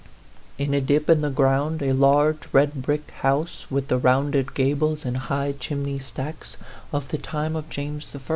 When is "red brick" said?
2.51-3.11